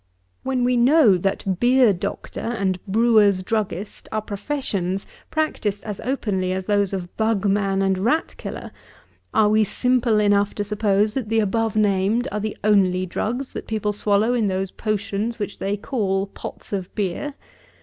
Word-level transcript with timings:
When 0.41 0.63
we 0.63 0.77
know, 0.77 1.15
that 1.15 1.59
beer 1.59 1.93
doctor 1.93 2.39
and 2.39 2.83
brewers' 2.87 3.43
druggist 3.43 4.09
are 4.11 4.19
professions, 4.23 5.05
practised 5.29 5.83
as 5.83 5.99
openly 5.99 6.51
as 6.53 6.65
those 6.65 6.91
of 6.91 7.15
bug 7.17 7.45
man 7.45 7.83
and 7.83 7.99
rat 7.99 8.33
killer, 8.35 8.71
are 9.31 9.47
we 9.49 9.63
simple 9.63 10.19
enough 10.19 10.55
to 10.55 10.63
suppose 10.63 11.13
that 11.13 11.29
the 11.29 11.39
above 11.39 11.75
named 11.75 12.27
are 12.31 12.39
the 12.39 12.57
only 12.63 13.05
drugs 13.05 13.53
that 13.53 13.67
people 13.67 13.93
swallow 13.93 14.33
in 14.33 14.47
those 14.47 14.71
potions, 14.71 15.37
which 15.37 15.59
they 15.59 15.77
call 15.77 16.25
pots 16.25 16.73
of 16.73 16.95
beer? 16.95 17.35